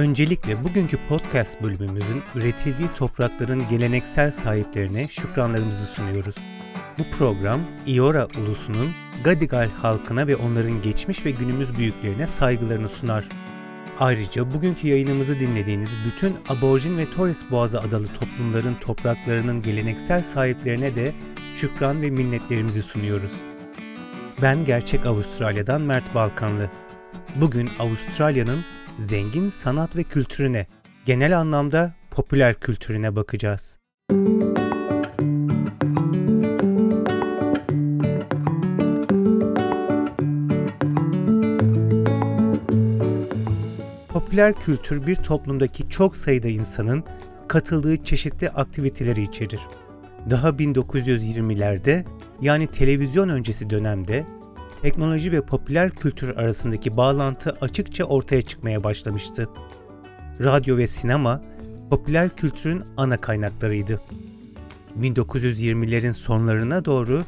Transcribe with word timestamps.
Öncelikle 0.00 0.64
bugünkü 0.64 0.98
podcast 1.08 1.62
bölümümüzün 1.62 2.22
üretildiği 2.34 2.88
toprakların 2.96 3.68
geleneksel 3.68 4.30
sahiplerine 4.30 5.08
şükranlarımızı 5.08 5.86
sunuyoruz. 5.86 6.34
Bu 6.98 7.02
program 7.18 7.60
Iora 7.86 8.28
ulusunun 8.40 8.90
Gadigal 9.24 9.68
halkına 9.70 10.26
ve 10.26 10.36
onların 10.36 10.82
geçmiş 10.82 11.26
ve 11.26 11.30
günümüz 11.30 11.78
büyüklerine 11.78 12.26
saygılarını 12.26 12.88
sunar. 12.88 13.24
Ayrıca 13.98 14.52
bugünkü 14.52 14.88
yayınımızı 14.88 15.40
dinlediğiniz 15.40 15.90
bütün 16.06 16.34
Aborjin 16.48 16.98
ve 16.98 17.10
Torres 17.10 17.44
Boğazı 17.50 17.80
adalı 17.80 18.06
toplumların 18.20 18.74
topraklarının 18.74 19.62
geleneksel 19.62 20.22
sahiplerine 20.22 20.94
de 20.94 21.12
şükran 21.56 22.02
ve 22.02 22.10
minnetlerimizi 22.10 22.82
sunuyoruz. 22.82 23.32
Ben 24.42 24.64
gerçek 24.64 25.06
Avustralya'dan 25.06 25.80
Mert 25.80 26.14
Balkanlı. 26.14 26.70
Bugün 27.36 27.70
Avustralya'nın 27.78 28.64
zengin 29.00 29.48
sanat 29.48 29.96
ve 29.96 30.02
kültürüne, 30.02 30.66
genel 31.06 31.38
anlamda 31.38 31.94
popüler 32.10 32.54
kültürüne 32.54 33.16
bakacağız. 33.16 33.78
Popüler 44.08 44.54
kültür 44.54 45.06
bir 45.06 45.16
toplumdaki 45.16 45.88
çok 45.88 46.16
sayıda 46.16 46.48
insanın 46.48 47.04
katıldığı 47.48 48.04
çeşitli 48.04 48.50
aktiviteleri 48.50 49.22
içerir. 49.22 49.60
Daha 50.30 50.48
1920'lerde 50.48 52.04
yani 52.40 52.66
televizyon 52.66 53.28
öncesi 53.28 53.70
dönemde 53.70 54.26
teknoloji 54.82 55.32
ve 55.32 55.40
popüler 55.40 55.90
kültür 55.90 56.36
arasındaki 56.36 56.96
bağlantı 56.96 57.56
açıkça 57.60 58.04
ortaya 58.04 58.42
çıkmaya 58.42 58.84
başlamıştı. 58.84 59.48
Radyo 60.44 60.76
ve 60.76 60.86
sinema 60.86 61.42
popüler 61.90 62.36
kültürün 62.36 62.82
ana 62.96 63.16
kaynaklarıydı. 63.16 64.00
1920'lerin 65.00 66.12
sonlarına 66.12 66.84
doğru 66.84 67.24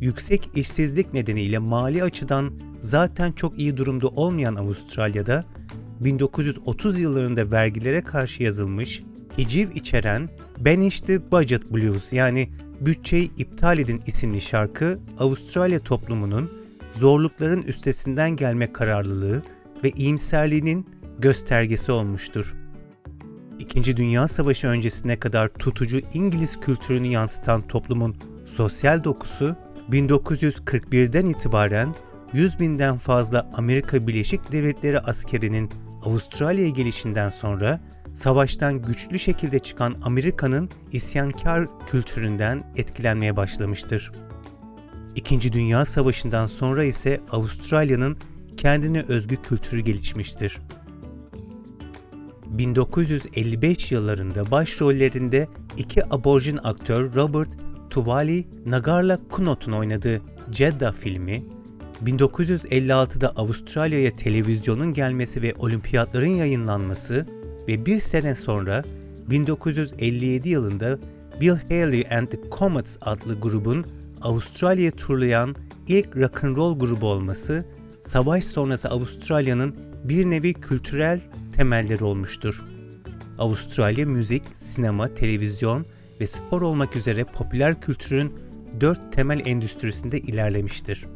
yüksek 0.00 0.50
işsizlik 0.54 1.14
nedeniyle 1.14 1.58
mali 1.58 2.02
açıdan 2.02 2.52
zaten 2.80 3.32
çok 3.32 3.58
iyi 3.58 3.76
durumda 3.76 4.08
olmayan 4.08 4.54
Avustralya'da 4.54 5.44
1930 6.00 7.00
yıllarında 7.00 7.50
vergilere 7.50 8.00
karşı 8.00 8.42
yazılmış, 8.42 9.02
hiciv 9.38 9.70
içeren 9.74 10.30
Banish 10.58 11.00
the 11.00 11.30
Budget 11.30 11.72
Blues 11.72 12.12
yani 12.12 12.50
Bütçeyi 12.80 13.30
iptal 13.36 13.78
Edin 13.78 14.02
isimli 14.06 14.40
şarkı 14.40 14.98
Avustralya 15.18 15.80
toplumunun 15.80 16.63
zorlukların 16.98 17.62
üstesinden 17.62 18.30
gelme 18.30 18.72
kararlılığı 18.72 19.42
ve 19.84 19.90
iyimserliğinin 19.90 20.86
göstergesi 21.18 21.92
olmuştur. 21.92 22.54
İkinci 23.58 23.96
Dünya 23.96 24.28
Savaşı 24.28 24.68
öncesine 24.68 25.18
kadar 25.18 25.48
tutucu 25.48 26.00
İngiliz 26.14 26.60
kültürünü 26.60 27.06
yansıtan 27.06 27.62
toplumun 27.62 28.16
sosyal 28.46 29.04
dokusu 29.04 29.56
1941'den 29.90 31.26
itibaren 31.26 31.94
100 32.32 32.60
binden 32.60 32.96
fazla 32.96 33.50
Amerika 33.54 34.06
Birleşik 34.06 34.52
Devletleri 34.52 35.00
askerinin 35.00 35.70
Avustralya'ya 36.04 36.70
gelişinden 36.70 37.30
sonra 37.30 37.80
savaştan 38.14 38.82
güçlü 38.82 39.18
şekilde 39.18 39.58
çıkan 39.58 39.96
Amerika'nın 40.04 40.70
isyankar 40.92 41.66
kültüründen 41.86 42.72
etkilenmeye 42.76 43.36
başlamıştır. 43.36 44.12
İkinci 45.16 45.52
Dünya 45.52 45.84
Savaşı'ndan 45.84 46.46
sonra 46.46 46.84
ise 46.84 47.20
Avustralya'nın 47.30 48.16
kendine 48.56 49.02
özgü 49.08 49.36
kültürü 49.36 49.80
gelişmiştir. 49.80 50.58
1955 52.46 53.92
yıllarında 53.92 54.50
başrollerinde 54.50 55.48
iki 55.78 56.14
aborjin 56.14 56.58
aktör 56.64 57.14
Robert 57.14 57.48
Tuvali 57.90 58.46
Nagarla 58.66 59.18
Kunot'un 59.30 59.72
oynadığı 59.72 60.22
Jeddah 60.52 60.92
filmi, 60.92 61.44
1956'da 62.04 63.28
Avustralya'ya 63.36 64.16
televizyonun 64.16 64.92
gelmesi 64.92 65.42
ve 65.42 65.54
olimpiyatların 65.58 66.26
yayınlanması 66.26 67.26
ve 67.68 67.86
bir 67.86 67.98
sene 67.98 68.34
sonra 68.34 68.84
1957 69.30 70.48
yılında 70.48 70.98
Bill 71.40 71.56
Haley 71.68 72.06
and 72.10 72.26
the 72.28 72.38
Comets 72.58 72.96
adlı 73.00 73.40
grubun 73.40 73.86
Avustralya'yı 74.24 74.92
turlayan 74.92 75.56
ilk 75.88 76.16
rock'n'roll 76.16 76.78
grubu 76.78 77.06
olması, 77.06 77.66
savaş 78.02 78.44
sonrası 78.44 78.90
Avustralya'nın 78.90 79.76
bir 80.04 80.30
nevi 80.30 80.54
kültürel 80.54 81.20
temelleri 81.52 82.04
olmuştur. 82.04 82.62
Avustralya 83.38 84.06
müzik, 84.06 84.42
sinema, 84.54 85.08
televizyon 85.08 85.86
ve 86.20 86.26
spor 86.26 86.62
olmak 86.62 86.96
üzere 86.96 87.24
popüler 87.24 87.80
kültürün 87.80 88.32
dört 88.80 89.12
temel 89.12 89.46
endüstrisinde 89.46 90.20
ilerlemiştir. 90.20 91.06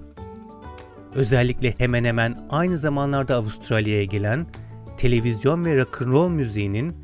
Özellikle 1.15 1.75
hemen 1.79 2.05
hemen 2.05 2.47
aynı 2.51 2.79
zamanlarda 2.79 3.37
Avustralya'ya 3.37 4.05
gelen 4.05 4.47
televizyon 4.97 5.65
ve 5.65 5.77
rock'n'roll 5.77 6.29
müziğinin 6.29 6.97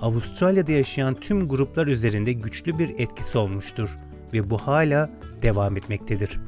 Avustralya'da 0.00 0.72
yaşayan 0.72 1.14
tüm 1.14 1.48
gruplar 1.48 1.86
üzerinde 1.86 2.32
güçlü 2.32 2.78
bir 2.78 2.90
etkisi 2.98 3.38
olmuştur 3.38 3.90
ve 4.34 4.50
bu 4.50 4.58
hala 4.58 5.10
devam 5.42 5.76
etmektedir. 5.76 6.40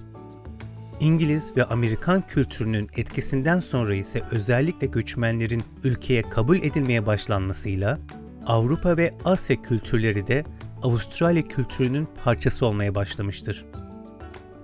İngiliz 1.01 1.57
ve 1.57 1.65
Amerikan 1.65 2.27
kültürünün 2.27 2.91
etkisinden 2.97 3.61
sonra 3.61 3.95
ise 3.95 4.23
özellikle 4.31 4.87
göçmenlerin 4.87 5.65
ülkeye 5.85 6.23
kabul 6.23 6.57
edilmeye 6.57 7.07
başlanmasıyla 7.07 7.99
Avrupa 8.47 8.97
ve 8.97 9.15
Asya 9.25 9.63
kültürleri 9.63 10.27
de 10.27 10.45
Avustralya 10.83 11.43
kültürünün 11.43 12.09
parçası 12.25 12.67
olmaya 12.67 12.95
başlamıştır. 12.95 13.65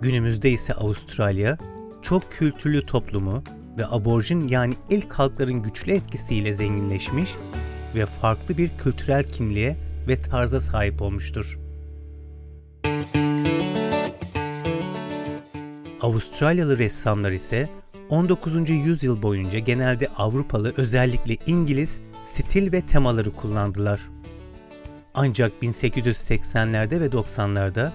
Günümüzde 0.00 0.50
ise 0.50 0.74
Avustralya 0.74 1.58
çok 2.02 2.32
kültürlü 2.32 2.86
toplumu 2.86 3.42
ve 3.78 3.86
aborjin 3.86 4.48
yani 4.48 4.74
ilk 4.90 5.12
halkların 5.12 5.62
güçlü 5.62 5.92
etkisiyle 5.92 6.52
zenginleşmiş 6.52 7.30
ve 7.94 8.06
farklı 8.06 8.58
bir 8.58 8.70
kültürel 8.78 9.24
kimliğe 9.24 9.76
ve 10.08 10.16
tarza 10.16 10.60
sahip 10.60 11.02
olmuştur. 11.02 11.58
Avustralyalı 16.10 16.78
ressamlar 16.78 17.30
ise 17.30 17.68
19. 18.08 18.70
yüzyıl 18.70 19.22
boyunca 19.22 19.58
genelde 19.58 20.08
Avrupalı 20.08 20.74
özellikle 20.76 21.36
İngiliz 21.46 22.00
stil 22.24 22.72
ve 22.72 22.80
temaları 22.80 23.30
kullandılar. 23.32 24.00
Ancak 25.14 25.52
1880'lerde 25.62 27.00
ve 27.00 27.06
90'larda 27.06 27.90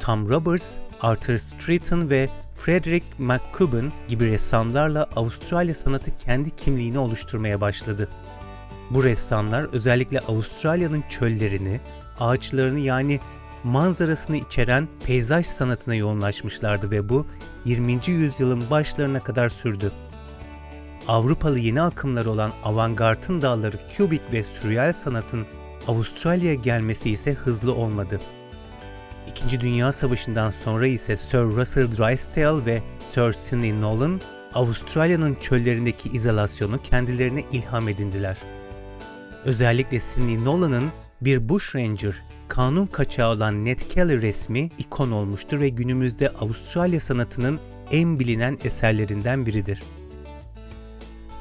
Tom 0.00 0.28
Roberts, 0.28 0.76
Arthur 1.00 1.36
Streeton 1.36 2.10
ve 2.10 2.28
Frederick 2.56 3.06
McCubbin 3.18 3.92
gibi 4.08 4.30
ressamlarla 4.30 5.08
Avustralya 5.16 5.74
sanatı 5.74 6.18
kendi 6.18 6.50
kimliğini 6.50 6.98
oluşturmaya 6.98 7.60
başladı. 7.60 8.08
Bu 8.90 9.04
ressamlar 9.04 9.62
özellikle 9.72 10.20
Avustralya'nın 10.20 11.04
çöllerini, 11.08 11.80
ağaçlarını 12.20 12.78
yani 12.78 13.20
manzarasını 13.66 14.36
içeren 14.36 14.88
peyzaj 15.06 15.46
sanatına 15.46 15.94
yoğunlaşmışlardı 15.94 16.90
ve 16.90 17.08
bu 17.08 17.26
20. 17.64 18.00
yüzyılın 18.06 18.70
başlarına 18.70 19.20
kadar 19.20 19.48
sürdü. 19.48 19.92
Avrupalı 21.08 21.58
yeni 21.58 21.82
akımlar 21.82 22.26
olan 22.26 22.52
avantgardın 22.64 23.42
dağları 23.42 23.76
kübik 23.96 24.32
ve 24.32 24.42
sürreal 24.42 24.92
sanatın 24.92 25.46
Avustralya'ya 25.88 26.54
gelmesi 26.54 27.10
ise 27.10 27.32
hızlı 27.32 27.74
olmadı. 27.74 28.20
İkinci 29.28 29.60
Dünya 29.60 29.92
Savaşı'ndan 29.92 30.50
sonra 30.50 30.86
ise 30.86 31.16
Sir 31.16 31.38
Russell 31.38 31.90
Drysdale 31.92 32.66
ve 32.66 32.82
Sir 33.10 33.32
Sidney 33.32 33.80
Nolan 33.80 34.20
Avustralya'nın 34.54 35.34
çöllerindeki 35.34 36.08
izolasyonu 36.08 36.82
kendilerine 36.82 37.44
ilham 37.52 37.88
edindiler. 37.88 38.38
Özellikle 39.44 40.00
Sidney 40.00 40.44
Nolan'ın 40.44 40.90
bir 41.20 41.48
bushranger 41.48 42.14
kanun 42.48 42.86
kaçağı 42.86 43.32
olan 43.32 43.64
Ned 43.64 43.80
Kelly 43.80 44.22
resmi 44.22 44.70
ikon 44.78 45.10
olmuştur 45.10 45.60
ve 45.60 45.68
günümüzde 45.68 46.28
Avustralya 46.28 47.00
sanatının 47.00 47.60
en 47.90 48.18
bilinen 48.18 48.58
eserlerinden 48.64 49.46
biridir. 49.46 49.82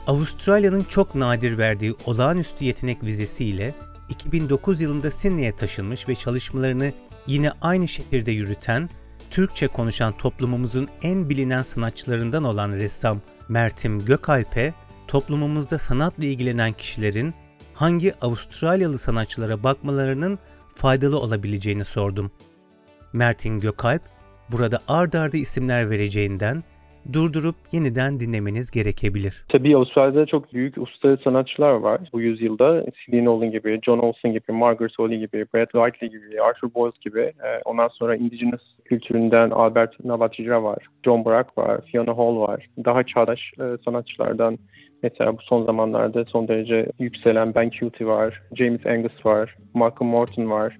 Avustralya'nın 0.07 0.83
çok 0.83 1.15
nadir 1.15 1.57
verdiği 1.57 1.95
olağanüstü 2.05 2.65
yetenek 2.65 3.03
vizesiyle 3.03 3.75
2009 4.09 4.81
yılında 4.81 5.11
Sydney'e 5.11 5.55
taşınmış 5.55 6.09
ve 6.09 6.15
çalışmalarını 6.15 6.93
yine 7.27 7.51
aynı 7.61 7.87
şehirde 7.87 8.31
yürüten, 8.31 8.89
Türkçe 9.31 9.67
konuşan 9.67 10.13
toplumumuzun 10.17 10.87
en 11.01 11.29
bilinen 11.29 11.61
sanatçılarından 11.61 12.43
olan 12.43 12.71
ressam 12.71 13.21
Mertim 13.49 14.05
Gökalp'e 14.05 14.73
toplumumuzda 15.07 15.77
sanatla 15.77 16.25
ilgilenen 16.25 16.73
kişilerin 16.73 17.33
hangi 17.75 18.13
Avustralyalı 18.21 18.97
sanatçılara 18.97 19.63
bakmalarının 19.63 20.39
faydalı 20.75 21.19
olabileceğini 21.19 21.83
sordum. 21.83 22.31
Mertin 23.13 23.59
Gökalp, 23.59 24.01
burada 24.51 24.79
ard 24.87 25.13
arda 25.13 25.37
isimler 25.37 25.89
vereceğinden 25.89 26.63
durdurup 27.13 27.55
yeniden 27.71 28.19
dinlemeniz 28.19 28.71
gerekebilir. 28.71 29.45
Tabii 29.49 29.77
Avustralya'da 29.77 30.25
çok 30.25 30.53
büyük 30.53 30.77
usta 30.77 31.17
sanatçılar 31.17 31.71
var 31.71 32.01
bu 32.13 32.21
yüzyılda. 32.21 32.85
C.D. 32.85 33.25
Nolan 33.25 33.51
gibi, 33.51 33.79
John 33.85 33.99
Olsen 33.99 34.33
gibi, 34.33 34.51
Margaret 34.51 34.99
Oley 34.99 35.19
gibi, 35.19 35.45
Brad 35.53 35.71
Whiteley 35.71 36.11
gibi, 36.11 36.41
Arthur 36.41 36.73
Boyle 36.73 36.93
gibi. 37.01 37.19
Ee, 37.19 37.61
ondan 37.65 37.87
sonra 37.87 38.15
Indigenous 38.15 38.61
kültüründen 38.85 39.49
Albert 39.49 40.05
Navajira 40.05 40.63
var, 40.63 40.77
John 41.05 41.25
Brack 41.25 41.57
var, 41.57 41.81
Fiona 41.91 42.17
Hall 42.17 42.39
var. 42.39 42.67
Daha 42.85 43.03
çağdaş 43.03 43.51
e, 43.59 43.63
sanatçılardan 43.85 44.59
Mesela 45.03 45.37
bu 45.37 45.41
son 45.41 45.65
zamanlarda 45.65 46.25
son 46.25 46.47
derece 46.47 46.91
yükselen 46.99 47.55
Ben 47.55 47.69
Cutie 47.69 48.07
var, 48.07 48.41
James 48.55 48.85
Angus 48.85 49.25
var, 49.25 49.55
Malcolm 49.73 50.09
Morton 50.09 50.49
var, 50.49 50.77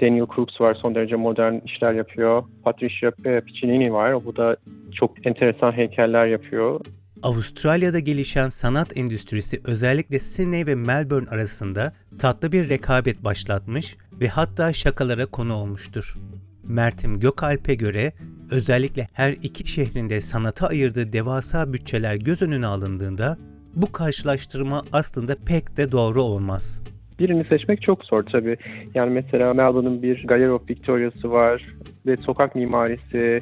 Daniel 0.00 0.26
Crooks 0.34 0.60
var 0.60 0.76
son 0.82 0.94
derece 0.94 1.16
modern 1.16 1.54
işler 1.64 1.94
yapıyor. 1.94 2.42
Patricia 2.64 3.12
e, 3.24 3.40
Piccinini 3.40 3.92
var. 3.92 4.24
Bu 4.24 4.36
da 4.36 4.56
çok 4.94 5.26
enteresan 5.26 5.72
heykeller 5.72 6.26
yapıyor. 6.26 6.80
Avustralya'da 7.22 7.98
gelişen 7.98 8.48
sanat 8.48 8.96
endüstrisi 8.96 9.60
özellikle 9.64 10.18
Sydney 10.18 10.66
ve 10.66 10.74
Melbourne 10.74 11.28
arasında 11.30 11.92
tatlı 12.18 12.52
bir 12.52 12.68
rekabet 12.68 13.24
başlatmış 13.24 13.96
ve 14.20 14.28
hatta 14.28 14.72
şakalara 14.72 15.26
konu 15.26 15.54
olmuştur. 15.54 16.16
Mertim 16.64 17.20
Gökalp'e 17.20 17.74
göre 17.74 18.12
özellikle 18.52 19.06
her 19.12 19.32
iki 19.32 19.70
şehrinde 19.70 20.20
sanata 20.20 20.66
ayırdığı 20.66 21.12
devasa 21.12 21.72
bütçeler 21.72 22.14
göz 22.14 22.42
önüne 22.42 22.66
alındığında 22.66 23.36
bu 23.74 23.92
karşılaştırma 23.92 24.84
aslında 24.92 25.36
pek 25.46 25.76
de 25.76 25.92
doğru 25.92 26.22
olmaz. 26.22 26.82
Birini 27.18 27.44
seçmek 27.44 27.82
çok 27.82 28.04
zor 28.04 28.22
tabii. 28.22 28.56
Yani 28.94 29.10
mesela 29.10 29.54
Melbourne'ın 29.54 30.02
bir 30.02 30.26
Gallery 30.26 30.50
of 30.50 30.70
Victoria'sı 30.70 31.30
var 31.30 31.66
ve 32.06 32.16
sokak 32.16 32.54
mimarisi, 32.54 33.40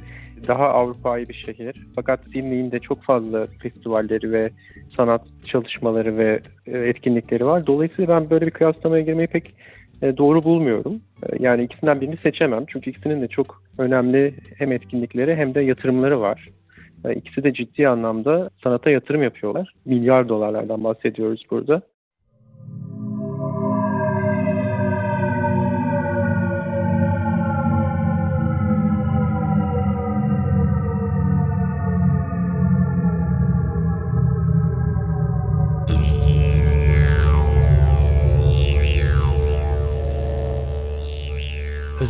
daha 0.49 0.69
Avrupa'yı 0.69 1.29
bir 1.29 1.35
şehir. 1.35 1.75
Fakat 1.95 2.21
Sydney'in 2.25 2.71
de 2.71 2.79
çok 2.79 3.03
fazla 3.03 3.47
festivalleri 3.63 4.33
ve 4.33 4.51
sanat 4.97 5.23
çalışmaları 5.47 6.19
ve 6.19 6.41
e, 6.67 6.79
etkinlikleri 6.79 7.47
var. 7.47 7.67
Dolayısıyla 7.67 8.21
ben 8.21 8.31
böyle 8.31 8.47
bir 8.47 8.51
kıyaslamaya 8.51 9.03
girmeyi 9.03 9.27
pek 9.27 9.55
e, 10.03 10.17
doğru 10.17 10.43
bulmuyorum. 10.43 10.93
E, 11.23 11.27
yani 11.39 11.65
ikisinden 11.65 12.01
birini 12.01 12.17
seçemem. 12.17 12.65
Çünkü 12.67 12.91
ikisinin 12.91 13.23
de 13.23 13.29
çok 13.29 13.63
önemli 13.79 14.35
hem 14.59 14.73
etkinlikleri 14.73 15.37
hem 15.37 15.55
de 15.55 15.61
yatırımları 15.61 16.21
var. 16.21 16.49
İkisi 17.15 17.45
de 17.45 17.53
ciddi 17.53 17.89
anlamda 17.89 18.51
sanata 18.63 18.91
yatırım 18.91 19.23
yapıyorlar. 19.23 19.75
Milyar 19.85 20.29
dolarlardan 20.29 20.85
bahsediyoruz 20.85 21.43
burada. 21.51 21.83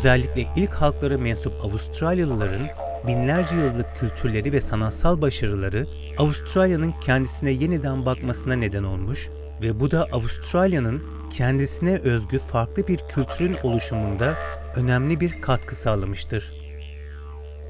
Özellikle 0.00 0.46
ilk 0.56 0.74
halklara 0.74 1.18
mensup 1.18 1.64
Avustralyalıların 1.64 2.66
binlerce 3.06 3.56
yıllık 3.56 3.96
kültürleri 3.96 4.52
ve 4.52 4.60
sanatsal 4.60 5.20
başarıları 5.20 5.86
Avustralya'nın 6.18 6.94
kendisine 7.00 7.50
yeniden 7.50 8.06
bakmasına 8.06 8.54
neden 8.54 8.82
olmuş 8.82 9.28
ve 9.62 9.80
bu 9.80 9.90
da 9.90 10.06
Avustralya'nın 10.12 11.02
kendisine 11.30 11.98
özgü 11.98 12.38
farklı 12.38 12.88
bir 12.88 12.98
kültürün 12.98 13.56
oluşumunda 13.62 14.36
önemli 14.76 15.20
bir 15.20 15.40
katkı 15.40 15.76
sağlamıştır. 15.76 16.52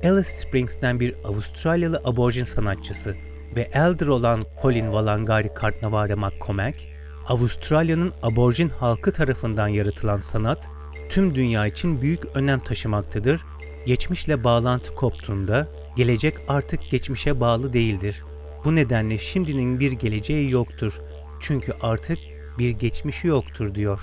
Alice 0.05 0.29
Springs'ten 0.29 1.01
bir 1.01 1.15
Avustralyalı 1.25 2.01
aborjin 2.05 2.45
sanatçısı 2.45 3.15
ve 3.57 3.71
elder 3.73 4.07
olan 4.07 4.43
Colin 4.63 4.85
Wallangari 4.85 5.55
Kartnavare 5.55 6.15
McCormack, 6.15 6.89
Avustralya'nın 7.29 8.13
aborjin 8.23 8.69
halkı 8.69 9.13
tarafından 9.13 9.69
yaratılan 9.69 10.21
sanat 10.21 10.69
tüm 11.11 11.35
dünya 11.35 11.67
için 11.67 12.03
büyük 12.03 12.37
önem 12.37 12.61
taşımaktadır. 12.61 13.41
Geçmişle 13.87 14.45
bağlantı 14.45 14.95
koptuğunda 14.95 15.69
gelecek 15.97 16.35
artık 16.49 16.91
geçmişe 16.91 17.41
bağlı 17.41 17.73
değildir. 17.73 18.23
Bu 18.65 18.77
nedenle 18.77 19.19
şimdinin 19.19 19.81
bir 19.81 19.93
geleceği 19.93 20.51
yoktur. 20.51 21.01
Çünkü 21.41 21.73
artık 21.83 22.19
bir 22.59 22.71
geçmişi 22.71 23.29
yoktur 23.29 23.75
diyor. 23.75 24.01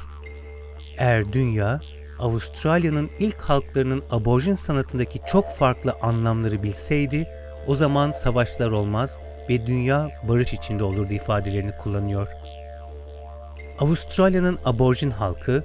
Eğer 0.97 1.33
dünya 1.33 1.81
Avustralya'nın 2.19 3.09
ilk 3.19 3.41
halklarının 3.41 4.03
aborjin 4.11 4.53
sanatındaki 4.53 5.19
çok 5.27 5.49
farklı 5.49 5.93
anlamları 6.01 6.63
bilseydi, 6.63 7.27
o 7.67 7.75
zaman 7.75 8.11
savaşlar 8.11 8.71
olmaz 8.71 9.19
ve 9.49 9.67
dünya 9.67 10.11
barış 10.27 10.53
içinde 10.53 10.83
olurdu 10.83 11.13
ifadelerini 11.13 11.71
kullanıyor. 11.77 12.27
Avustralya'nın 13.79 14.59
aborjin 14.65 15.11
halkı 15.11 15.63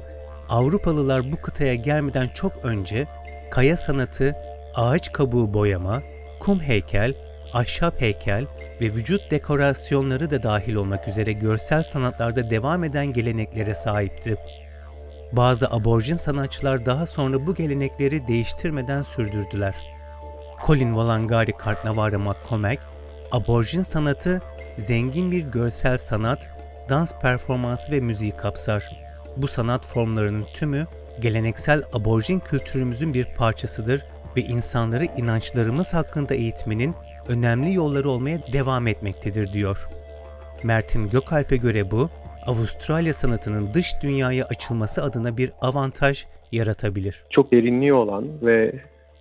Avrupalılar 0.52 1.32
bu 1.32 1.36
kıtaya 1.36 1.74
gelmeden 1.74 2.28
çok 2.28 2.52
önce 2.64 3.06
kaya 3.50 3.76
sanatı, 3.76 4.36
ağaç 4.74 5.12
kabuğu 5.12 5.54
boyama, 5.54 6.02
kum 6.40 6.60
heykel, 6.60 7.14
ahşap 7.52 8.00
heykel 8.00 8.46
ve 8.80 8.84
vücut 8.84 9.30
dekorasyonları 9.30 10.30
da 10.30 10.42
dahil 10.42 10.74
olmak 10.74 11.08
üzere 11.08 11.32
görsel 11.32 11.82
sanatlarda 11.82 12.50
devam 12.50 12.84
eden 12.84 13.06
geleneklere 13.06 13.74
sahipti. 13.74 14.36
Bazı 15.32 15.70
aborjin 15.70 16.16
sanatçılar 16.16 16.86
daha 16.86 17.06
sonra 17.06 17.46
bu 17.46 17.54
gelenekleri 17.54 18.28
değiştirmeden 18.28 19.02
sürdürdüler. 19.02 19.74
Colin 20.66 20.88
Wallangari 20.88 21.52
Kartnavara 21.52 22.18
McCormack, 22.18 22.82
aborjin 23.30 23.82
sanatı 23.82 24.42
zengin 24.78 25.30
bir 25.30 25.42
görsel 25.42 25.98
sanat, 25.98 26.48
dans 26.88 27.12
performansı 27.20 27.92
ve 27.92 28.00
müziği 28.00 28.32
kapsar. 28.32 29.11
Bu 29.36 29.46
sanat 29.46 29.86
formlarının 29.86 30.44
tümü 30.54 30.86
geleneksel 31.20 31.82
aborjin 31.92 32.38
kültürümüzün 32.38 33.14
bir 33.14 33.26
parçasıdır 33.38 34.04
ve 34.36 34.40
insanları 34.40 35.04
inançlarımız 35.04 35.94
hakkında 35.94 36.34
eğitmenin 36.34 36.94
önemli 37.28 37.74
yolları 37.74 38.08
olmaya 38.08 38.38
devam 38.52 38.86
etmektedir 38.86 39.52
diyor. 39.52 39.88
Mertim 40.64 41.10
Gökalp'e 41.10 41.56
göre 41.56 41.90
bu, 41.90 42.08
Avustralya 42.46 43.14
sanatının 43.14 43.74
dış 43.74 44.02
dünyaya 44.02 44.44
açılması 44.44 45.02
adına 45.02 45.36
bir 45.36 45.50
avantaj 45.60 46.26
yaratabilir. 46.52 47.24
Çok 47.30 47.52
derinliği 47.52 47.94
olan 47.94 48.24
ve 48.42 48.72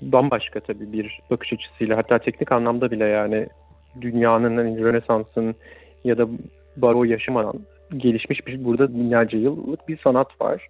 bambaşka 0.01 0.59
tabii 0.59 0.93
bir 0.93 1.19
bakış 1.29 1.53
açısıyla 1.53 1.97
hatta 1.97 2.19
teknik 2.19 2.51
anlamda 2.51 2.91
bile 2.91 3.05
yani 3.05 3.47
dünyanın 4.01 4.57
hani 4.57 4.83
Rönesans'ın 4.83 5.55
ya 6.03 6.17
da 6.17 6.27
baro 6.77 7.03
yaşamadan 7.03 7.55
gelişmiş 7.97 8.47
bir 8.47 8.65
burada 8.65 8.93
binlerce 8.93 9.37
yıllık 9.37 9.87
bir 9.87 9.97
sanat 9.97 10.41
var. 10.41 10.67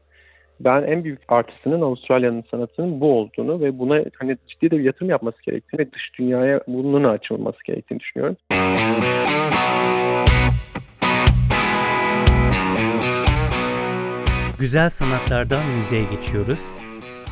Ben 0.60 0.84
en 0.84 1.04
büyük 1.04 1.20
artısının 1.28 1.82
Avustralya'nın 1.82 2.44
sanatının 2.52 3.02
bu 3.02 3.20
olduğunu 3.20 3.62
ve 3.62 3.80
buna 3.80 4.04
hani 4.20 4.38
ciddi 4.48 4.72
de 4.72 4.78
bir 4.78 4.84
yatırım 4.84 5.10
yapması 5.10 5.38
gerektiğini 5.44 5.82
ve 5.82 5.92
dış 5.92 6.20
dünyaya 6.20 6.62
bunun 6.68 7.04
açılması 7.04 7.58
gerektiğini 7.66 8.00
düşünüyorum. 8.00 8.38
Güzel 14.60 14.90
sanatlardan 14.90 15.66
müziğe 15.78 16.04
geçiyoruz. 16.16 16.76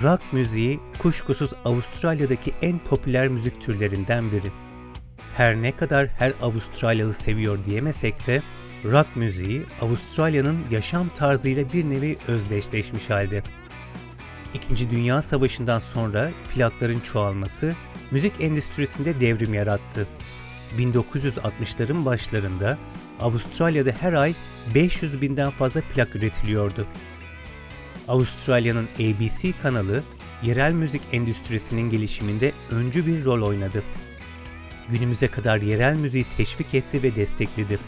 Rock 0.03 0.21
müziği 0.33 0.79
kuşkusuz 1.01 1.53
Avustralya'daki 1.65 2.51
en 2.61 2.79
popüler 2.79 3.27
müzik 3.27 3.61
türlerinden 3.61 4.23
biri. 4.31 4.51
Her 5.37 5.55
ne 5.55 5.71
kadar 5.71 6.07
her 6.07 6.31
Avustralyalı 6.41 7.13
seviyor 7.13 7.65
diyemesek 7.65 8.27
de 8.27 8.39
rock 8.85 9.15
müziği 9.15 9.61
Avustralya'nın 9.81 10.57
yaşam 10.71 11.09
tarzıyla 11.09 11.73
bir 11.73 11.89
nevi 11.89 12.17
özdeşleşmiş 12.27 13.09
halde. 13.09 13.43
İkinci 14.53 14.89
Dünya 14.89 15.21
Savaşı'ndan 15.21 15.79
sonra 15.79 16.31
plakların 16.53 16.99
çoğalması 16.99 17.75
müzik 18.11 18.41
endüstrisinde 18.41 19.19
devrim 19.19 19.53
yarattı. 19.53 20.07
1960'ların 20.77 22.05
başlarında 22.05 22.77
Avustralya'da 23.19 23.91
her 23.99 24.13
ay 24.13 24.33
500 24.75 25.21
binden 25.21 25.49
fazla 25.49 25.81
plak 25.81 26.15
üretiliyordu. 26.15 26.87
Avustralya'nın 28.07 28.87
ABC 28.95 29.53
kanalı 29.61 30.03
yerel 30.43 30.71
müzik 30.71 31.01
endüstrisinin 31.11 31.89
gelişiminde 31.89 32.51
öncü 32.71 33.05
bir 33.05 33.25
rol 33.25 33.47
oynadı. 33.47 33.83
Günümüze 34.89 35.27
kadar 35.27 35.57
yerel 35.57 35.95
müziği 35.95 36.25
teşvik 36.37 36.73
etti 36.73 37.03
ve 37.03 37.15
destekledi. 37.15 37.79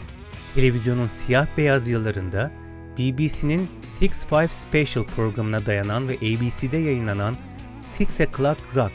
Televizyonun 0.54 1.06
siyah 1.06 1.46
beyaz 1.56 1.88
yıllarında 1.88 2.50
BBC'nin 2.98 3.68
Six 3.86 4.26
Five 4.26 4.48
Special 4.48 5.04
programına 5.04 5.66
dayanan 5.66 6.08
ve 6.08 6.16
ABC'de 6.16 6.76
yayınlanan 6.76 7.36
Six 7.84 8.20
O'Clock 8.20 8.58
Rock, 8.76 8.92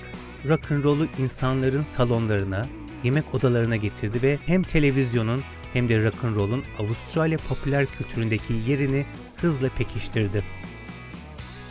rock 0.50 0.72
and 0.72 0.84
roll'u 0.84 1.08
insanların 1.20 1.84
salonlarına, 1.84 2.68
yemek 3.04 3.36
odalarına 3.36 3.76
getirdi 3.76 4.22
ve 4.22 4.40
hem 4.46 4.64
televizyonun 4.64 5.44
hem 5.74 5.90
de 5.90 6.04
rock 6.04 6.24
and 6.24 6.36
roll'un 6.36 6.64
Avustralya 6.80 7.38
popüler 7.38 7.86
kültüründeki 7.86 8.54
yerini 8.68 9.06
hızla 9.38 9.70
pekiştirdi. 9.70 10.44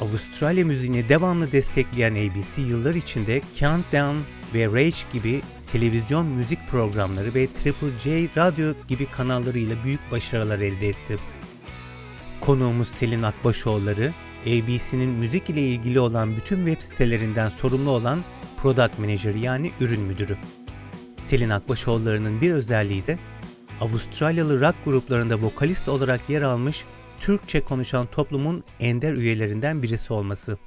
Avustralya 0.01 0.65
müziğini 0.65 1.09
devamlı 1.09 1.53
destekleyen 1.53 2.13
ABC 2.13 2.63
yıllar 2.63 2.95
içinde 2.95 3.41
Countdown, 3.59 4.17
ve 4.55 4.67
Rage 4.67 4.97
gibi 5.13 5.41
televizyon 5.73 6.27
müzik 6.27 6.59
programları 6.71 7.35
ve 7.35 7.47
Triple 7.47 7.99
J 8.01 8.29
radyo 8.37 8.75
gibi 8.89 9.07
kanallarıyla 9.07 9.77
büyük 9.85 10.13
başarılar 10.13 10.59
elde 10.59 10.89
etti. 10.89 11.19
Konuğumuz 12.41 12.89
Selin 12.89 13.23
Akbaşoğulları, 13.23 14.13
ABC'nin 14.47 15.11
müzik 15.11 15.51
ile 15.51 15.61
ilgili 15.61 16.01
olan 16.01 16.37
bütün 16.37 16.67
web 16.67 16.83
sitelerinden 16.83 17.49
sorumlu 17.49 17.91
olan 17.91 18.25
Product 18.57 18.99
Manager 18.99 19.35
yani 19.35 19.71
ürün 19.81 20.01
müdürü. 20.01 20.37
Selin 21.23 21.51
Akbaşoğulları'nın 21.51 22.41
bir 22.41 22.53
özelliği 22.53 23.07
de 23.07 23.19
Avustralyalı 23.81 24.61
rock 24.61 24.75
gruplarında 24.85 25.43
vokalist 25.43 25.89
olarak 25.89 26.31
yer 26.31 26.43
almış 26.43 26.85
Türkçe 27.21 27.61
konuşan 27.61 28.07
toplumun 28.07 28.65
ender 28.81 29.13
üyelerinden 29.13 29.83
birisi 29.83 30.13
olması. 30.13 30.59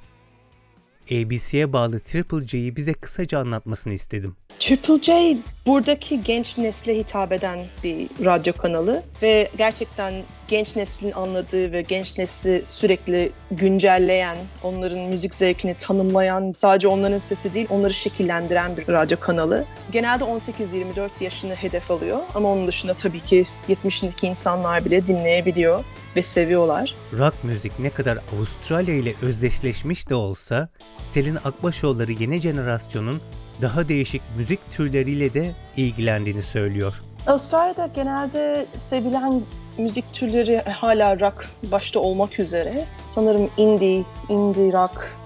ABC'ye 1.10 1.72
bağlı 1.72 2.00
Triple 2.00 2.46
J'yi 2.46 2.76
bize 2.76 2.92
kısaca 2.92 3.38
anlatmasını 3.38 3.92
istedim. 3.92 4.36
Triple 4.58 5.02
J 5.02 5.36
buradaki 5.66 6.24
genç 6.24 6.58
nesle 6.58 6.96
hitap 6.96 7.32
eden 7.32 7.66
bir 7.84 8.08
radyo 8.24 8.52
kanalı 8.52 9.02
ve 9.22 9.48
gerçekten 9.58 10.14
genç 10.48 10.76
neslin 10.76 11.12
anladığı 11.12 11.72
ve 11.72 11.82
genç 11.82 12.18
nesli 12.18 12.62
sürekli 12.64 13.32
güncelleyen, 13.50 14.36
onların 14.62 14.98
müzik 14.98 15.34
zevkini 15.34 15.74
tanımlayan, 15.74 16.52
sadece 16.52 16.88
onların 16.88 17.18
sesi 17.18 17.54
değil 17.54 17.66
onları 17.70 17.94
şekillendiren 17.94 18.76
bir 18.76 18.88
radyo 18.88 19.20
kanalı. 19.20 19.64
Genelde 19.92 20.24
18-24 20.24 21.10
yaşını 21.20 21.54
hedef 21.54 21.90
alıyor 21.90 22.18
ama 22.34 22.52
onun 22.52 22.66
dışında 22.66 22.94
tabii 22.94 23.20
ki 23.20 23.46
70'indeki 23.68 24.26
insanlar 24.26 24.84
bile 24.84 25.06
dinleyebiliyor 25.06 25.84
ve 26.16 26.22
seviyorlar. 26.22 26.94
Rock 27.18 27.34
müzik 27.42 27.78
ne 27.78 27.90
kadar 27.90 28.18
Avustralya 28.36 28.94
ile 28.94 29.14
özdeşleşmiş 29.22 30.08
de 30.08 30.14
olsa 30.14 30.68
Selin 31.04 31.36
Akbaşoğulları 31.36 32.12
yeni 32.12 32.40
jenerasyonun 32.40 33.22
daha 33.62 33.88
değişik 33.88 34.22
müzik 34.36 34.70
türleriyle 34.70 35.34
de 35.34 35.52
ilgilendiğini 35.76 36.42
söylüyor. 36.42 37.02
Avustralya'da 37.26 37.86
genelde 37.94 38.66
sevilen 38.76 39.42
müzik 39.78 40.14
türleri 40.14 40.58
hala 40.58 41.20
rock 41.20 41.48
başta 41.62 42.00
olmak 42.00 42.38
üzere. 42.38 42.86
Sanırım 43.10 43.50
indie, 43.56 44.04
indie 44.28 44.72
rock, 44.72 45.16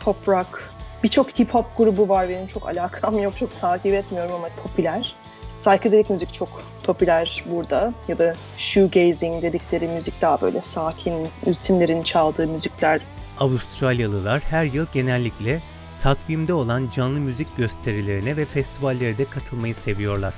pop 0.00 0.28
rock. 0.28 0.70
Birçok 1.04 1.38
hip 1.38 1.54
hop 1.54 1.66
grubu 1.76 2.08
var 2.08 2.28
benim 2.28 2.46
çok 2.46 2.68
alakam 2.68 3.18
yok, 3.18 3.34
çok 3.38 3.56
takip 3.56 3.94
etmiyorum 3.94 4.34
ama 4.34 4.48
popüler. 4.62 5.14
Psychedelic 5.50 6.04
müzik 6.08 6.34
çok 6.34 6.62
popüler 6.82 7.44
burada 7.50 7.94
ya 8.08 8.18
da 8.18 8.34
shoegazing 8.58 9.42
dedikleri 9.42 9.88
müzik 9.88 10.22
daha 10.22 10.40
böyle 10.40 10.62
sakin 10.62 11.28
ritimlerin 11.46 12.02
çaldığı 12.02 12.46
müzikler. 12.46 13.00
Avustralyalılar 13.40 14.42
her 14.50 14.64
yıl 14.64 14.86
genellikle 14.92 15.60
takvimde 16.02 16.54
olan 16.54 16.88
canlı 16.92 17.20
müzik 17.20 17.56
gösterilerine 17.56 18.36
ve 18.36 18.44
festivallere 18.44 19.18
de 19.18 19.24
katılmayı 19.24 19.74
seviyorlar. 19.74 20.34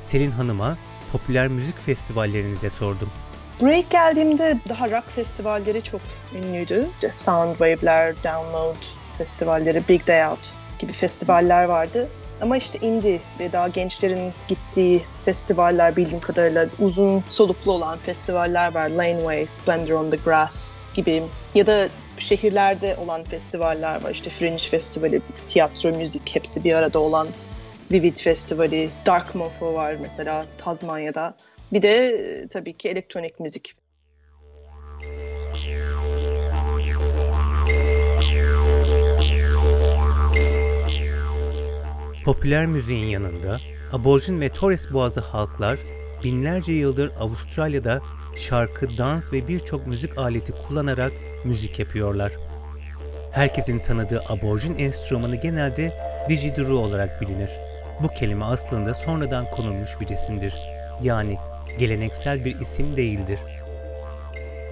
Selin 0.00 0.30
Hanım'a 0.30 0.76
popüler 1.12 1.48
müzik 1.48 1.78
festivallerini 1.78 2.60
de 2.60 2.70
sordum. 2.70 3.10
Buraya 3.60 3.80
geldiğimde 3.80 4.58
daha 4.68 4.90
rock 4.90 5.04
festivalleri 5.14 5.82
çok 5.82 6.00
ünlüydü. 6.34 6.88
Soundwave'ler, 7.12 8.14
Download 8.16 8.76
festivalleri, 9.18 9.82
Big 9.88 10.06
Day 10.06 10.26
Out 10.26 10.54
gibi 10.78 10.92
festivaller 10.92 11.64
vardı. 11.64 12.08
Ama 12.40 12.56
işte 12.56 12.78
indie 12.78 13.20
ve 13.40 13.52
daha 13.52 13.68
gençlerin 13.68 14.32
gittiği 14.48 15.02
festivaller 15.24 15.96
bildiğim 15.96 16.20
kadarıyla 16.20 16.66
uzun 16.78 17.24
soluklu 17.28 17.72
olan 17.72 17.98
festivaller 17.98 18.74
var. 18.74 18.88
Laneway, 18.88 19.46
Splendor 19.46 19.94
on 19.94 20.10
the 20.10 20.16
Grass 20.16 20.76
gibi 20.94 21.22
ya 21.54 21.66
da 21.66 21.88
şehirlerde 22.18 22.96
olan 22.96 23.24
festivaller 23.24 24.04
var. 24.04 24.10
İşte 24.10 24.30
Fringe 24.30 24.58
Festivali, 24.58 25.20
tiyatro, 25.46 25.90
müzik 25.90 26.34
hepsi 26.34 26.64
bir 26.64 26.74
arada 26.74 26.98
olan 26.98 27.28
Vivid 27.92 28.16
Festivali, 28.16 28.90
Dark 29.06 29.34
Mofo 29.34 29.74
var 29.74 29.96
mesela 30.00 30.46
Tazmanya'da. 30.58 31.36
Bir 31.72 31.82
de 31.82 32.06
e, 32.06 32.48
tabii 32.48 32.72
ki 32.72 32.88
elektronik 32.88 33.40
müzik. 33.40 33.72
Popüler 42.24 42.66
müziğin 42.66 43.06
yanında 43.06 43.60
Aborjin 43.92 44.40
ve 44.40 44.48
Torres 44.48 44.92
Boğazı 44.92 45.20
halklar 45.20 45.78
binlerce 46.24 46.72
yıldır 46.72 47.12
Avustralya'da 47.20 48.00
şarkı, 48.36 48.98
dans 48.98 49.32
ve 49.32 49.48
birçok 49.48 49.86
müzik 49.86 50.18
aleti 50.18 50.52
kullanarak 50.52 51.12
müzik 51.44 51.78
yapıyorlar. 51.78 52.32
Herkesin 53.32 53.78
tanıdığı 53.78 54.22
aborjin 54.28 54.78
enstrümanı 54.78 55.36
genelde 55.36 55.92
didgeridoo 56.28 56.78
olarak 56.78 57.20
bilinir. 57.20 57.50
Bu 58.02 58.08
kelime 58.08 58.44
aslında 58.44 58.94
sonradan 58.94 59.50
konulmuş 59.50 60.00
bir 60.00 60.08
isimdir. 60.08 60.54
Yani 61.02 61.36
geleneksel 61.78 62.44
bir 62.44 62.60
isim 62.60 62.96
değildir. 62.96 63.40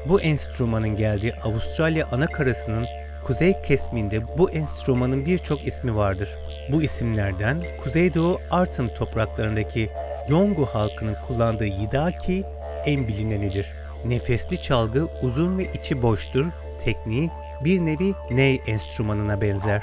Bu 0.08 0.20
enstrümanın 0.20 0.96
geldiği 0.96 1.34
Avustralya 1.34 2.06
anakarasının 2.06 2.86
kuzey 3.24 3.62
kesminde 3.62 4.38
bu 4.38 4.50
enstrümanın 4.50 5.26
birçok 5.26 5.66
ismi 5.66 5.96
vardır. 5.96 6.28
Bu 6.72 6.82
isimlerden 6.82 7.62
Kuzeydoğu 7.82 8.40
Artem 8.50 8.88
topraklarındaki 8.88 9.90
Yongu 10.28 10.66
halkının 10.66 11.16
kullandığı 11.26 11.64
yidaki 11.64 12.44
en 12.86 13.08
bilinenidir. 13.08 13.66
Nefesli 14.04 14.58
çalgı 14.60 15.06
uzun 15.22 15.58
ve 15.58 15.72
içi 15.72 16.02
boştur, 16.02 16.46
tekniği 16.84 17.30
bir 17.64 17.80
nevi 17.80 18.14
ney 18.30 18.62
enstrümanına 18.66 19.40
benzer. 19.40 19.82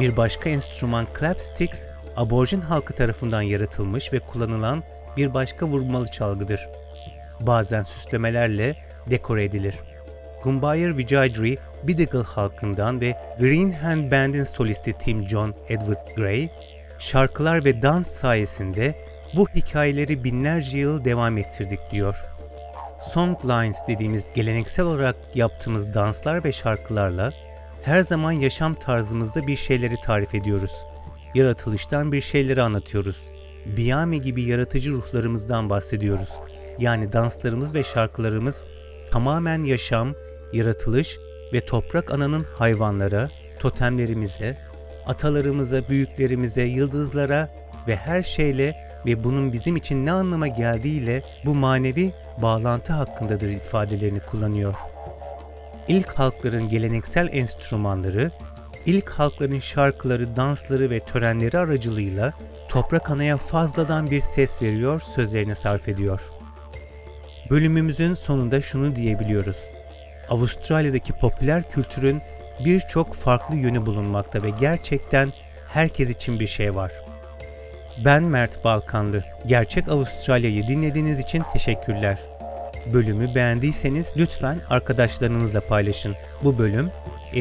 Bir 0.00 0.16
başka 0.16 0.50
enstrüman 0.50 1.06
clapsticks, 1.20 1.86
aborjin 2.16 2.60
halkı 2.60 2.92
tarafından 2.92 3.42
yaratılmış 3.42 4.12
ve 4.12 4.18
kullanılan 4.18 4.82
bir 5.16 5.34
başka 5.34 5.66
vurmalı 5.66 6.06
çalgıdır. 6.06 6.68
Bazen 7.40 7.82
süslemelerle 7.82 8.76
dekore 9.10 9.44
edilir. 9.44 9.74
Gumbayır 10.42 10.96
Vijayadri, 10.96 11.58
Bidigal 11.82 12.24
halkından 12.24 13.00
ve 13.00 13.16
Green 13.38 13.70
Hand 13.70 14.12
Band'in 14.12 14.44
solisti 14.44 14.92
Tim 14.92 15.28
John 15.28 15.54
Edward 15.68 16.16
Gray, 16.16 16.50
şarkılar 16.98 17.64
ve 17.64 17.82
dans 17.82 18.10
sayesinde 18.10 18.94
bu 19.36 19.48
hikayeleri 19.48 20.24
binlerce 20.24 20.78
yıl 20.78 21.04
devam 21.04 21.38
ettirdik 21.38 21.80
diyor. 21.90 22.33
Song 23.12 23.44
lines 23.44 23.78
dediğimiz 23.88 24.26
geleneksel 24.34 24.86
olarak 24.86 25.16
yaptığımız 25.34 25.94
danslar 25.94 26.44
ve 26.44 26.52
şarkılarla 26.52 27.32
her 27.82 28.00
zaman 28.00 28.32
yaşam 28.32 28.74
tarzımızda 28.74 29.46
bir 29.46 29.56
şeyleri 29.56 29.94
tarif 30.00 30.34
ediyoruz. 30.34 30.72
Yaratılıştan 31.34 32.12
bir 32.12 32.20
şeyleri 32.20 32.62
anlatıyoruz. 32.62 33.16
Biyame 33.76 34.16
gibi 34.16 34.42
yaratıcı 34.42 34.90
ruhlarımızdan 34.90 35.70
bahsediyoruz. 35.70 36.28
Yani 36.78 37.12
danslarımız 37.12 37.74
ve 37.74 37.82
şarkılarımız 37.82 38.64
tamamen 39.10 39.64
yaşam, 39.64 40.14
yaratılış 40.52 41.18
ve 41.52 41.64
toprak 41.64 42.10
ananın 42.10 42.46
hayvanlara, 42.58 43.30
totemlerimize, 43.60 44.58
atalarımıza, 45.06 45.88
büyüklerimize, 45.88 46.62
yıldızlara 46.62 47.50
ve 47.88 47.96
her 47.96 48.22
şeyle 48.22 48.76
ve 49.06 49.24
bunun 49.24 49.52
bizim 49.52 49.76
için 49.76 50.06
ne 50.06 50.12
anlama 50.12 50.48
geldiğiyle 50.48 51.22
bu 51.44 51.54
manevi 51.54 52.12
bağlantı 52.42 52.92
hakkındadır 52.92 53.48
ifadelerini 53.48 54.20
kullanıyor. 54.20 54.74
İlk 55.88 56.18
halkların 56.18 56.68
geleneksel 56.68 57.28
enstrümanları, 57.32 58.30
ilk 58.86 59.10
halkların 59.10 59.60
şarkıları, 59.60 60.36
dansları 60.36 60.90
ve 60.90 61.00
törenleri 61.00 61.58
aracılığıyla 61.58 62.32
toprak 62.68 63.10
anaya 63.10 63.36
fazladan 63.36 64.10
bir 64.10 64.20
ses 64.20 64.62
veriyor, 64.62 65.00
sözlerini 65.00 65.54
sarf 65.54 65.88
ediyor. 65.88 66.30
Bölümümüzün 67.50 68.14
sonunda 68.14 68.60
şunu 68.60 68.96
diyebiliyoruz. 68.96 69.56
Avustralya'daki 70.28 71.12
popüler 71.12 71.70
kültürün 71.70 72.22
birçok 72.64 73.14
farklı 73.14 73.56
yönü 73.56 73.86
bulunmakta 73.86 74.42
ve 74.42 74.50
gerçekten 74.50 75.32
herkes 75.68 76.10
için 76.10 76.40
bir 76.40 76.46
şey 76.46 76.74
var. 76.74 76.92
Ben 77.98 78.22
Mert 78.22 78.64
Balkanlı. 78.64 79.24
Gerçek 79.46 79.88
Avustralya'yı 79.88 80.66
dinlediğiniz 80.66 81.18
için 81.20 81.42
teşekkürler. 81.52 82.18
Bölümü 82.92 83.34
beğendiyseniz 83.34 84.12
lütfen 84.16 84.60
arkadaşlarınızla 84.70 85.60
paylaşın. 85.60 86.14
Bu 86.44 86.58
bölüm 86.58 86.90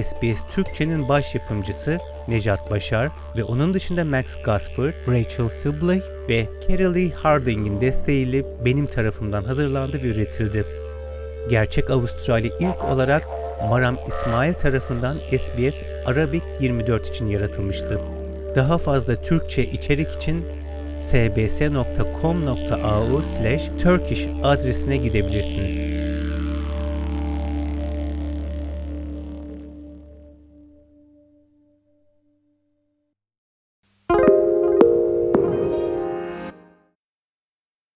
SBS 0.02 0.42
Türkçe'nin 0.56 1.10
baş 1.10 1.36
yapımcısı 1.36 1.98
Necat 2.28 2.72
Başar 2.72 3.10
ve 3.38 3.44
onun 3.44 3.74
dışında 3.74 4.06
Max 4.06 4.36
Gosford, 4.46 4.94
Rachel 5.08 5.50
Sibley 5.50 6.02
ve 6.30 6.48
Carly 6.70 7.12
Harding'in 7.12 7.82
desteğiyle 7.82 8.66
benim 8.66 8.86
tarafımdan 8.86 9.44
hazırlandı 9.44 10.04
ve 10.04 10.08
üretildi. 10.08 10.66
Gerçek 11.50 11.90
Avustralya 11.90 12.52
ilk 12.60 12.84
olarak 12.84 13.28
Maram 13.70 13.98
İsmail 14.08 14.54
tarafından 14.54 15.18
SBS 15.38 15.84
Arabik 16.06 16.44
24 16.60 17.10
için 17.10 17.28
yaratılmıştı. 17.28 18.23
Daha 18.56 18.78
fazla 18.78 19.16
Türkçe 19.16 19.66
içerik 19.66 20.12
için 20.12 20.46
sbs.com.au 21.00 22.42
slash 23.22 23.70
turkish 23.84 24.28
adresine 24.44 24.98
gidebilirsiniz. 24.98 25.86